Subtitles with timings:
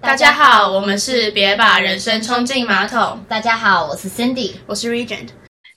[0.00, 3.22] 大家好，我们是别把人生冲进马桶。
[3.28, 5.28] 大家好，我是 Cindy，我是 Regent。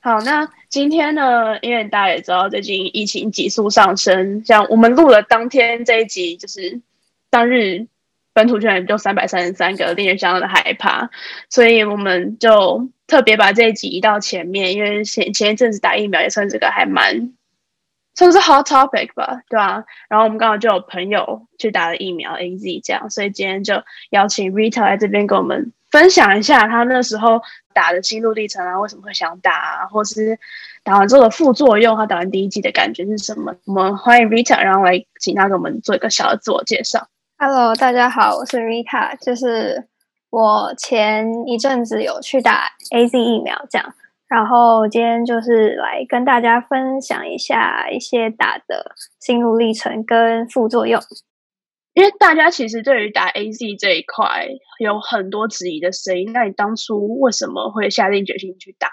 [0.02, 6.82] 好，那今天呢，因为大家也知道最近疫情急速上升，像我们录了当天这一集，就是
[7.30, 7.86] 当日
[8.34, 11.12] 本土确诊就三百三十三个，令人相当的害怕，
[11.50, 17.34] 所以我们就特别把这一集移到前面，因为前前一阵子打疫苗也算是个还蛮。
[18.16, 19.84] 算是 hot topic 吧，对吧？
[20.08, 23.82] 然后我们刚好就有朋友去打了疫苗 A Z 这样，所以今天就
[24.12, 27.42] 邀请 Rita 来这边跟我们分享一下他那时候
[27.74, 30.38] 打的心路历程啊，为什么会想打啊，或是
[30.84, 33.56] 打完之后的副作用，他打完第一剂的感觉是什么？
[33.66, 37.08] 我们欢迎 Rita，然后来请他给我们做一个小的自我介绍。
[37.38, 39.88] Hello，大家好，我是 Rita，就是
[40.30, 43.94] 我前一阵子有去打 A Z 疫苗这样。
[44.34, 51.00] 然后今天就是来跟大家分享一下一些打的心路历程跟副作用，
[51.94, 54.48] 因为大家其实对于打 A Z 这一块
[54.80, 56.34] 有很多质疑的声音。
[56.34, 58.90] 那你当初为什么会下定决心去打？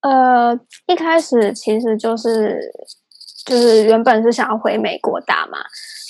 [0.00, 2.58] 呃，一开始其实就是
[3.44, 5.58] 就是原本是想要回美国打嘛，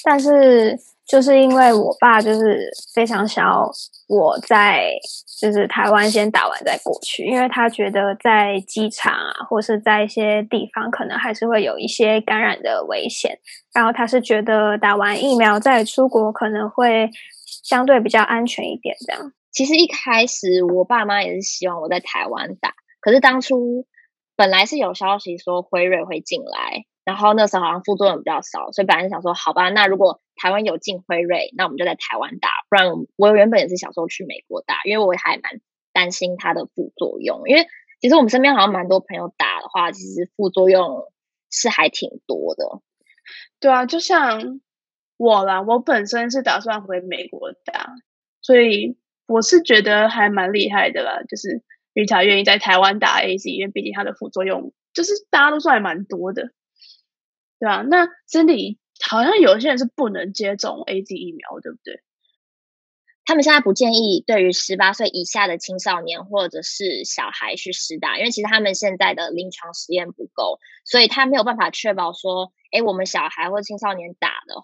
[0.04, 0.78] 但是。
[1.10, 3.68] 就是因为我爸就是非常想要
[4.08, 4.92] 我在
[5.40, 13.40] 就是台湾先打完再过去，因为他觉得在机场啊，或是在一些地方可能还是会有一些感染的危险。
[13.74, 17.10] 然后他是觉得打完疫苗再出国可能会
[17.44, 18.94] 相对比较安全一点。
[19.04, 23.84] 这样，其实一开始我爸妈也是希望我在台湾打，可是当初
[24.36, 26.84] 本来是有消息说辉瑞会进来。
[27.10, 32.48] 然后那时候好像副作用比较少，所以本来是想说，好吧，那如果台湾有进辉瑞，那我们就在台湾打。
[32.68, 35.60] 不然我原本也是想说去美国打，因为我还蛮
[35.92, 37.48] 担心它的副作用。
[37.48, 37.66] 因为
[38.00, 41.12] 其实我们身边好像蛮多朋友打的话，其实副作用
[41.50, 42.80] 是还挺多的。
[43.58, 44.60] 对啊，就像
[45.16, 47.96] 我啦，我本身是打算回美国打，
[48.40, 51.24] 所以我是觉得还蛮厉害的啦。
[51.28, 56.52] 就是绿茶愿意在台湾打 A Z，因为毕竟它的副作用就是大家都说还蛮多的。
[57.60, 62.00] 对啊，那真的好像有些人是不能接种 A Z 疫苗，对不对？
[63.26, 74.54] 他们现在不建议对于十八岁以下的青少年或者是小孩去施打，因为其实他们现在的临床实验不够，所以他没有办法确保说，哎，我们小孩或青少年打的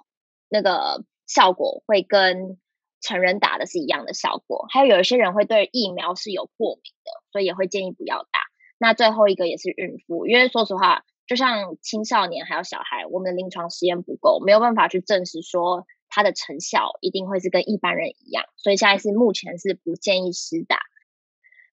[0.49, 2.59] 那个效果会跟
[3.03, 4.67] 成人打的是一样的效果。
[4.71, 8.41] 还有有一些人会对疫苗是有过敏的，所以也会建议不要打。
[8.79, 11.05] 那最后一个也是孕妇，因为说实话。
[11.27, 20.79] 就像青少年还有小孩，我们的临床实验不够，没有办法去证实说它的成效一定会是跟一般人一样，所以现在是目前是不建议施打。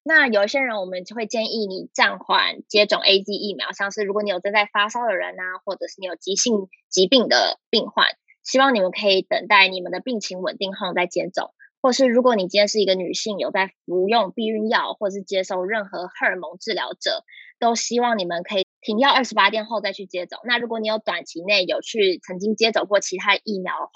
[0.02, 8.08] 那有一些人，我们就会建议你暂缓接种 A Z 疫苗，像是如果你有正在发烧的人啊，或者是你有急性疾病的病患，
[8.42, 11.54] 希望你们可以等待你们的病情稳定后再接种。
[11.84, 17.22] 或是如果你今天是一个女性，有在服用避孕药或是接受任何荷尔蒙治疗者，
[17.58, 18.64] 都希望你们可以。
[18.80, 20.38] 停药二十八天后再去接种。
[20.44, 23.92] 那如果你有短期内有去曾经接种过其他疫苗的话，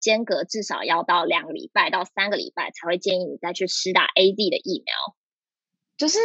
[0.00, 4.94] 间隔至少要到两个礼拜到三个礼拜才会建议你再去施打 A D 的疫苗。
[5.96, 6.18] 就是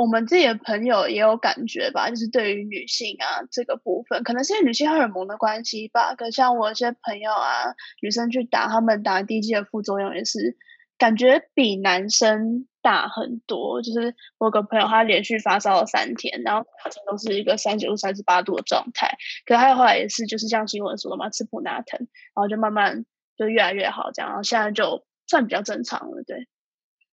[0.00, 6.14] 我们自己的朋友也有感觉吧，就是对于女性啊这个部分，可能是因为女性荷尔蒙的关系吧。
[6.14, 10.56] 可像我一些朋友啊，女生去打，他们打第一剂的副作用也是
[10.96, 12.66] 感觉比男生。
[12.80, 16.64] 大很多，就是我有个朋友，他连续发烧了三天，然后
[17.10, 19.18] 都是一个三九度、三十八度的状态。
[19.44, 23.04] 可他后来也是，就是像新闻说的嘛，吃普拿疼，然后就慢慢
[23.36, 26.22] 就越来越好，这样，然后现在就算比较正常了。
[26.24, 26.48] 对，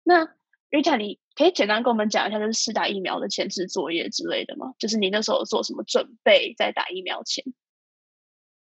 [0.04, 0.28] 那
[0.74, 4.74] Rita，你可以简单跟我们讲一下，就是试打疫苗的前置作业之类的吗？
[4.76, 7.44] 就是你那时候做什么准备，在打疫苗前？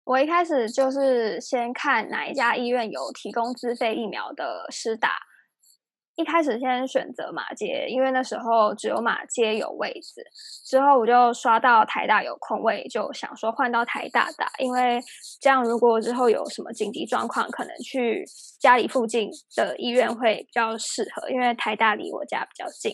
[0.04, 5.16] 我一开始就是先看哪一家医院有提供自费疫苗的施打。
[6.16, 10.22] 一开始先选择马街，因为那时候只有马街有位置。
[10.64, 15.00] 之后我就刷到台大有空位，就想说换到台大打，因为
[15.40, 18.24] 这样如果之后有什么紧急状况，可能去
[18.60, 21.28] 家里附近的医院会比较适合。
[21.30, 22.92] 因为台大离我家比较近，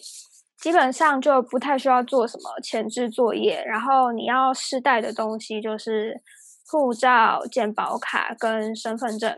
[0.59, 3.62] 基本上就不太需要做什么前置作业。
[3.67, 6.23] 然后你要试戴的东西就是
[6.71, 9.37] 护照、健保卡跟身份证。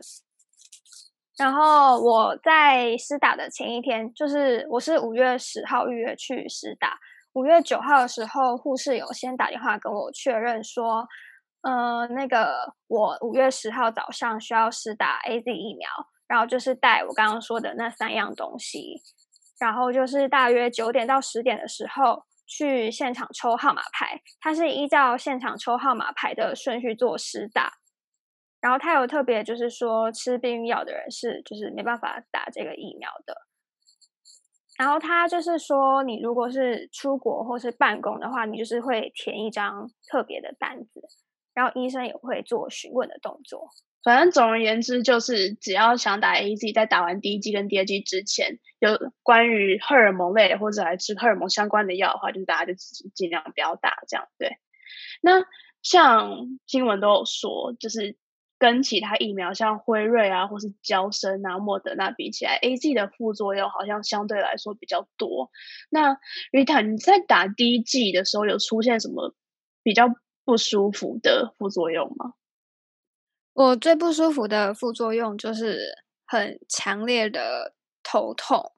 [1.39, 6.99] 然后我在施打的前一天，就是我是五月十号预约去施打，
[7.33, 11.09] 五月九号的时候，护士有先打电话跟我确认说，
[11.63, 15.89] 嗯，那个我五月十号早上需要施打 A Z 疫苗，
[16.29, 19.01] 然后就是带我刚刚说的那三样东西，
[19.59, 27.73] 然后就是大约九点到十点的时候去现场抽号码牌，它是依照现场抽号码牌的顺序做施打。
[28.63, 33.37] 然后他有特别就是说，吃避孕药的人是就是没办法打这个疫苗的。
[34.79, 41.03] 然后他就是说，你如果是出国或是办公的话，你就是会填一张特别的单子，
[41.53, 43.69] 然后医生也会做询问的动作。
[44.03, 52.75] 反正总而言之，就是只要想打 A Z，在打完第一剂跟第二剂之前，有关于荷尔蒙类或者来吃荷尔蒙相关的药的话，就是大家就
[53.15, 54.57] 尽量不要打，这样对。
[55.21, 55.45] 那
[55.83, 58.17] 像新闻都有说，就是
[58.63, 65.51] 跟其他疫苗，像辉瑞啊，或是交生啊、莫德纳比起来，A、G 的副作用好像相对来说比较多。
[65.91, 66.15] 那
[66.53, 69.35] Rita，你在打第一剂的时候，有出现什么
[69.83, 70.05] 比较
[70.45, 72.35] 不舒服的副作用吗？
[73.53, 75.81] 我最不舒服的副作用就是
[76.25, 77.75] 很强烈的
[78.05, 78.75] 头痛，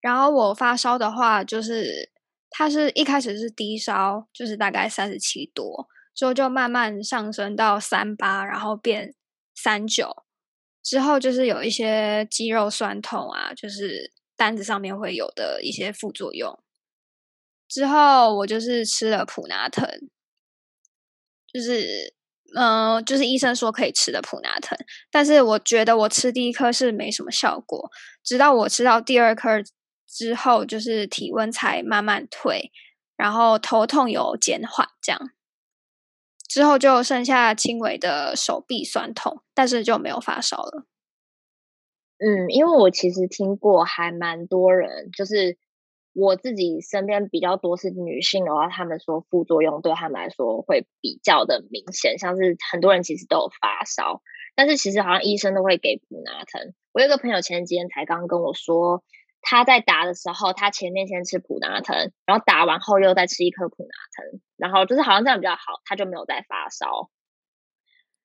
[0.00, 2.10] 然后我发烧的话，就是
[2.50, 9.14] 它是一开始是低烧，就是大概三十七多，之后就慢慢上升到三八，然后变
[9.54, 10.24] 三九，
[10.82, 16.58] 之后就是有一些肌肉酸痛啊，就是单子上面会有的一些副作用。
[17.68, 19.88] 之后我就是吃了普拿疼，
[21.52, 22.14] 就是。
[22.56, 24.78] 嗯，就是医生说可以吃的普拿疼，
[25.10, 27.90] 但是我觉得我吃第一颗是没什么效果，
[28.22, 29.60] 直到我吃到第二颗
[30.06, 32.70] 之后，就是体温才慢慢退，
[33.16, 35.20] 然后头痛有减缓，这样
[36.54, 40.86] 之后就剩下轻微的手臂酸痛，但是就没有发烧了。
[42.18, 45.58] 嗯，因为我其实听过还蛮多人就是。
[46.16, 54.22] 我自己身边比较多是女性的话，他们说副作用对他们来说会比较的明显，像是很多人其实都有发烧，
[54.54, 56.72] 但是其实好像医生都会给普拿疼。
[56.92, 59.02] 我有个朋友前几天才刚跟我说，
[59.46, 61.94] 他在打的时候，他前面先吃普拿疼，
[62.24, 67.10] 然后打完后又再吃一颗普拿疼，然后就是好像这样比较好，他就没有再发烧。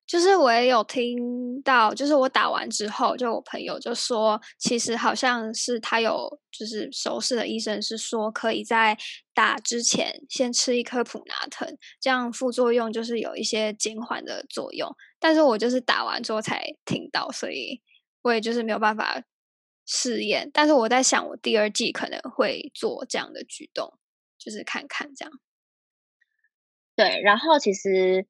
[0.08, 8.98] 就是我也有听到，就是我打完之后，就我朋友就说，其实好像是他有就是熟识的医生是说，可以在
[9.36, 14.90] 打之前先吃一颗普拿疼，这样副作用就是有一些减缓的作用。
[15.20, 17.80] 但是我就是打完之后才听到，所以
[18.24, 19.22] 我也就是没有办法
[19.90, 20.52] 试验。
[20.54, 23.98] 但是我在想，我第二季可能会做这样的举动，
[24.38, 25.34] 就是看看这样。
[26.96, 28.28] 对，然后其实。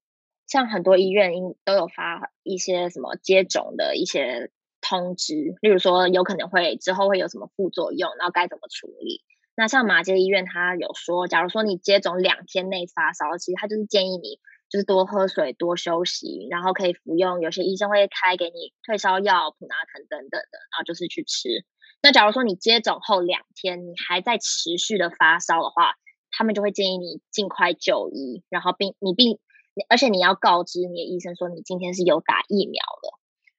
[0.51, 4.49] 像很多医院应都有发一些什么接种的一些
[4.81, 9.21] 通知，例如说有可能会之后会有什么副作用，然后该怎么处理。
[9.53, 14.39] 那像马街医院，他有说，假如说你接种两天内发烧，其实他就是建议你
[14.69, 21.65] 就是多喝水、多休息，然后可以服用有些医生会开给你退烧药、普拿疼等等的，然后就是去吃。
[22.01, 25.95] 那假如说你接种后两天你还在持续的发烧的话，
[26.31, 29.39] 他们就会建议你尽快就医，然后并你并。
[29.87, 33.09] 而且你要告知你的医生说你今天是有打疫苗的，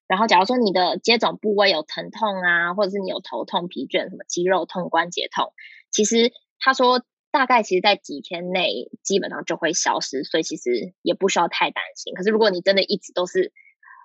[0.07, 5.55] 然后假如说你的接种部位有疼痛啊，或者是你有头痛、疲倦、什么肌肉痛、关节痛，
[5.91, 12.15] 其实他说大概其实在几天内基本上就会消失，所以其实也不需要太担心。
[12.15, 13.53] 可是如果你真的一直都是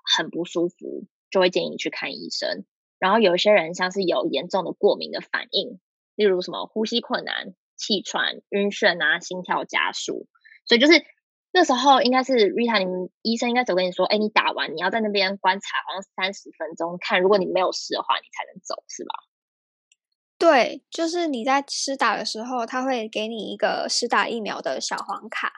[0.04, 2.64] 很不舒服，就会建议你去看医生。
[2.98, 5.80] 然后有一些人像是有严重的过敏的反应，
[6.14, 10.26] 例如什么呼吸困难、气喘、晕眩啊、心跳加速，
[10.66, 11.04] 所以就是。
[11.52, 19.14] 那时候应该是 Rita，你们医生应该走跟你说，哎，你打完你要在那边观察，好像三十分钟，看如果你没有事的话，你才能走，是吧？
[20.38, 25.52] 对，就是你在施打的时候，他会给你一个施打疫苗的小黄卡，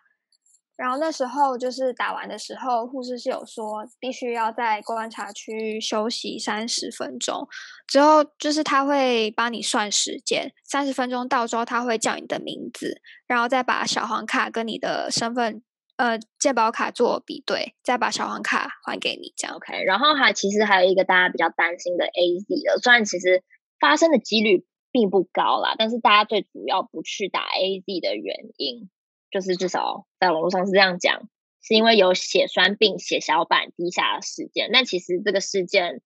[0.77, 7.49] 然后那时候就是打完的时候，护士是有说必须要在观察区休息三十分钟，
[7.87, 15.63] 之后就是他会帮你算时间，三十分钟到之后他会叫你的名字，然后再把小黄卡跟你的身份。
[15.97, 19.83] 呃，健保卡做比对，再把小黄卡还给你，这样 OK。
[19.83, 23.43] 然后还其实还有一个大家比较担心的 AZ 的，虽然其实
[23.81, 28.89] 发生的几率并不高啦，但是大家最主要不去打 AZ 的原因，
[29.31, 31.29] 就是至少在网络上是这样讲，
[31.63, 34.71] 是因为有血栓病、血小板低下的事件。
[34.73, 36.01] 但其实这个事件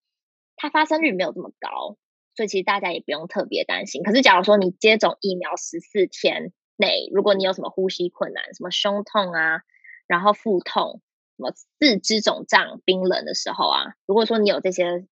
[0.56, 1.96] 它发生率没有这么高，
[2.34, 4.02] 所以其实大家也不用特别担心。
[4.02, 9.62] 可是假如说你接种疫苗十四天内，如果你有什么呼吸困难、什么胸痛啊，
[10.06, 11.00] 然后腹痛，
[11.36, 15.06] 什么四肢肿胀、冰冷的时候啊，如果说你有这些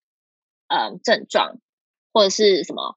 [0.68, 1.60] 呃症状，
[2.12, 2.96] 或者是什么，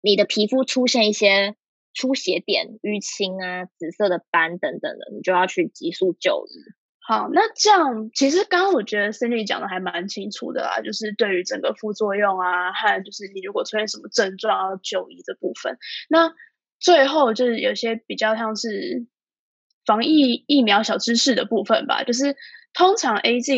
[0.00, 1.56] 你的皮肤出现一些
[1.92, 6.58] 出血点、淤青啊、紫色的斑等等的，你就要去急速就医。
[7.06, 16.32] 好，那这样其实刚刚我觉得 Cindy 讲的还蛮清楚的啦，就是对于整个副作用啊，和就是你如果出现什么症状要就医这部分，那。
[16.80, 19.06] 最后就是有些比较像是
[19.86, 22.36] 防疫疫苗小知识的部分吧，就是
[22.74, 23.56] 通常 A Z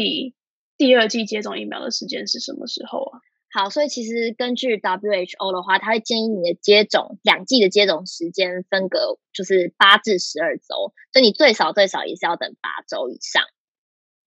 [0.76, 3.18] 第二季接种疫苗的时间是什么时候啊？
[3.56, 13.44] 好，所以其实根据 WHO 的话，它会建议你的接种两剂的接种时间分隔就是八至十二周，所以你最少最少也是要等八周以上。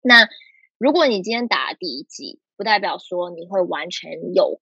[0.02, 0.28] 那
[0.76, 4.60] 如果你今天打第一剂，不代表说你会完全有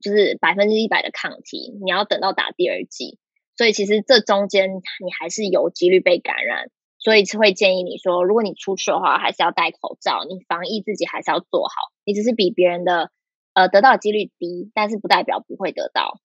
[0.00, 3.20] 就是百分之一百的抗体，你要等到打第二剂。
[3.56, 4.68] 所以其实这中间
[5.04, 11.74] 你还是有几率被感染，所以是会建议你说，如果你出去的话，还是要戴口罩，你防疫自己还是要做好。
[12.04, 13.12] 你只是比别人的。
[13.54, 16.20] 呃，得到几率低，但是不代表不会得到。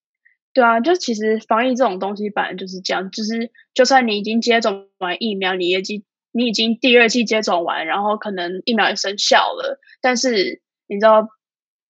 [0.53, 11.27] 对啊，就其实防疫这种东西本来就是这样，就是就算你已经接种完疫苗，你已经你已经第二季接种完，然后可能疫苗也生效了，但是你知道，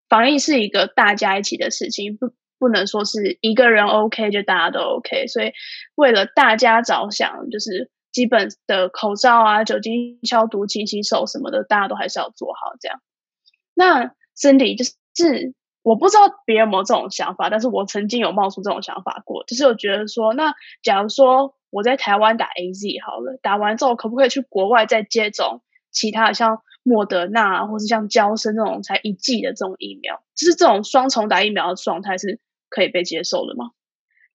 [0.09, 5.27] 防疫是一个大家一起的事情，不不能说是一个人 OK 就大家都 OK。
[5.27, 5.53] 所以
[5.95, 12.73] 为了大家着想，就是基本的口罩啊、酒精消毒、勤洗手什么的，大家都还是要做好。
[12.81, 12.99] 这样，
[13.75, 14.93] 那身体就是。
[15.17, 30.21] 是我不知道别人有没有这种想法，但是我曾经有冒出这种想法过，就是我觉得说，那假如说我在台湾打 A Z 好了，打完之后可不可以去国外再接种其他像莫德纳或是像娇生这种才一剂的这种疫苗？
[30.35, 33.71] 就是这种双重打疫苗的状态是可以被接受的吗？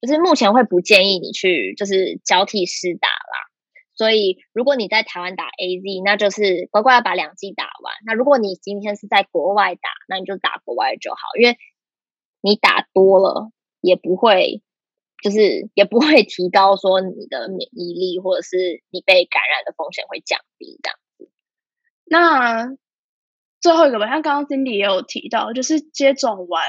[0.00, 3.51] 就是目前会不建议你去就是交替施打啦。
[3.94, 7.94] 所以，如果你在台湾打 A Z，那就是乖乖要把两剂打完。
[8.06, 11.58] 那如果你今天是在国外打，那你就打国外就好，因为
[12.40, 13.50] 你打多了
[13.82, 14.62] 也不会，
[15.22, 21.30] 就是也不会提高说你的免疫力，或者是你被感染的风险会降低这样子。
[22.04, 22.74] 那
[23.60, 26.62] 最后一个吧，像刚刚 Cindy 也有提到，就是接种完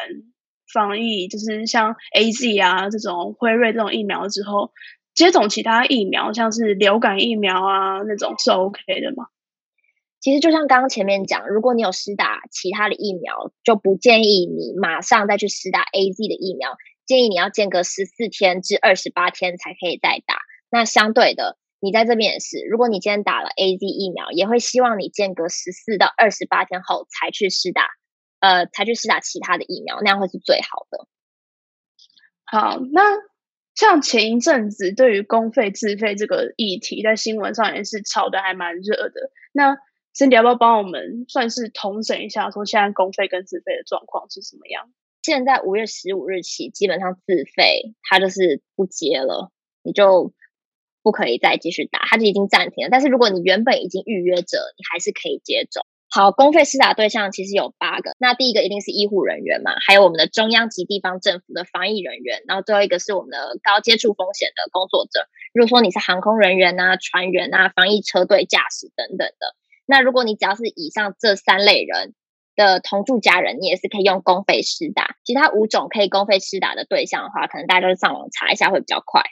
[0.73, 4.73] 防疫，就是像 A Z 啊这种辉瑞这种疫苗之后。
[5.13, 9.27] 接种其他疫苗，像是流感疫苗啊那种是 OK 的吗？
[10.19, 20.37] 其实就像刚刚前面讲，如果你有施打其他的疫苗，就不建议你马上再去施打 A Z 的疫苗，建议你要间隔十四天至二十八天才可以再打。
[20.71, 27.89] 那相对的，你在这边也是，如果你今天打了 A Z 疫苗，也会希望你间隔十四到二十八天后才去施打，
[28.39, 31.07] 呃，才去施打其他的疫苗，那样会是最好的。
[32.45, 33.32] 好，那。
[33.75, 39.31] 像前一阵子对于公费自费这个议题，在新闻上也是炒的还蛮热的。
[39.51, 39.77] 那
[40.15, 44.91] Cindy 要不要帮我们算是统整一下，说现在公费跟自费的状况是什么样？
[45.23, 49.51] 现在五月十五日起，基本上自费它就是不接了，
[49.81, 50.33] 你就
[51.01, 52.89] 不可以再继续打，它就已经暂停了。
[52.91, 55.83] 但是如果你原本已经预约者，你还是可以接种。
[56.15, 58.11] 好，公费施打对象其实有八个。
[58.19, 65.27] 那第一个一定是医护人员嘛，还有我们的中央及地方政府的防疫人员，然后最后一个是我们的高接触风险的工作者。
[65.55, 69.55] 如果说你是航空人员啊、船员啊、防疫车队驾驶等等的，
[69.87, 72.13] 那如果你只要是以上这三类人
[72.55, 75.15] 的同住家人，你也是可以用公费施打。
[75.23, 79.23] 其他五种可以公费施打的对象的话，可能大家都是上网查一下会比较快。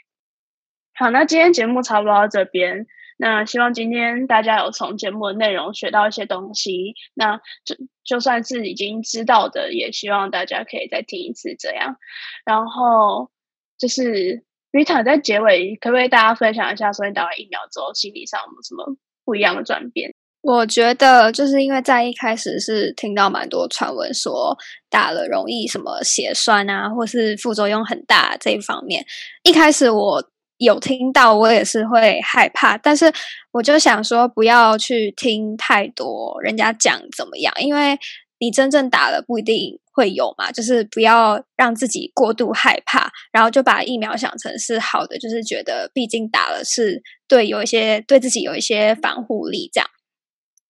[0.95, 2.87] 好，那今天节目差不多到这边。
[3.23, 6.95] 那希望今天大家有从节目的内容学到一些东西。
[7.13, 11.97] 那就就算是已经知道的，也希望大家可以再听一次这样。
[12.45, 13.29] 然后
[13.77, 20.11] 就是 Rita 在结尾，可不可以大家分享一下，说你打完疫苗之后心理上有什么不一样的转变？
[20.41, 24.57] 我觉得就是因为在一开始是听到蛮多传闻说
[24.89, 29.05] 打了容易什么血栓啊，或是副作用很大这一方面。
[29.43, 30.30] 一开始我。
[30.63, 33.11] 有听到，我也是会害怕，但是
[33.51, 37.97] 我就想说，不要去听太多人家讲怎么样，因为
[38.37, 40.51] 你真正打了不一定会有嘛。
[40.51, 49.89] 就是不要让自己过度害怕，然后就把疫苗想成是好的，就是觉得毕竟打了是对有一些对自己有一些防护力这样。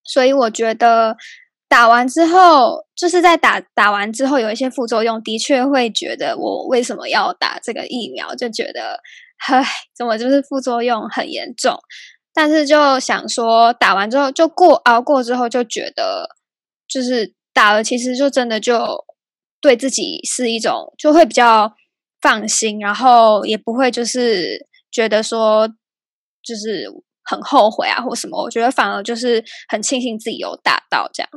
[0.06, 1.18] 所以我觉得
[1.68, 9.02] 打完之后，就是在打打完之后有一些副作用，的确会觉得我为什么要打这个疫苗，就觉得。
[9.48, 9.64] 唉，
[9.96, 11.80] 怎么就是副作用很严重？
[12.34, 16.30] 但是就想说，打完之后就过熬过之后，就觉得
[16.88, 19.04] 就是打了，其实就真的就
[19.60, 21.74] 对自己是一种，就会比较
[22.22, 25.68] 放心，然后也不会就是觉得说
[26.44, 26.88] 就是
[27.24, 28.42] 很后悔啊或什么。
[28.42, 31.30] 我觉得反而就是很庆幸自己有打到这样。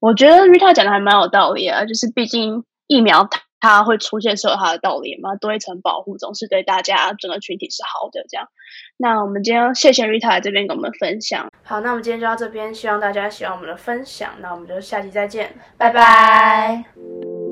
[0.00, 3.47] 我觉得 Rita 讲的还蛮有道理啊，就是毕竟疫苗打。
[3.60, 5.34] 它会出现是有它的道理嘛？
[5.36, 8.24] 多一层保护总是对大家整个群体是好的。
[8.28, 8.48] 这样，
[8.96, 11.50] 那我们今天谢谢 Rita 来这边跟我们分享。
[11.64, 14.30] 好，那我们今天就到这边，希望大家喜欢我们的分享。
[14.40, 17.47] 那我们就下期再见，拜拜。